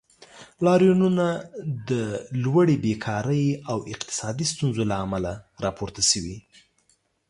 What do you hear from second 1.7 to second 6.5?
د لوړې بیکارۍ او اقتصادي ستونزو له امله راپورته شوي.